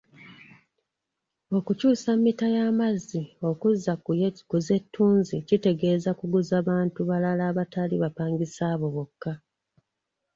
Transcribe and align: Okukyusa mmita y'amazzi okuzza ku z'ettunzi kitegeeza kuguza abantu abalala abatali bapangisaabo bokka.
Okukyusa 1.57 2.09
mmita 2.17 2.47
y'amazzi 2.55 3.21
okuzza 3.49 3.93
ku 4.49 4.55
z'ettunzi 4.65 5.35
kitegeeza 5.47 6.11
kuguza 6.19 6.53
abantu 6.61 6.97
abalala 7.03 7.43
abatali 7.51 7.95
bapangisaabo 8.03 8.87
bokka. 8.95 9.31